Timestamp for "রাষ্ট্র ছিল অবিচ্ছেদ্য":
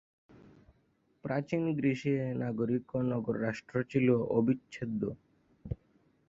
3.41-5.01